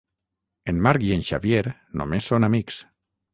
En 0.71 0.79
Marc 0.87 1.05
i 1.07 1.11
en 1.17 1.21
Xavier 1.27 1.61
només 2.03 2.31
són 2.33 2.49
amics. 2.49 2.81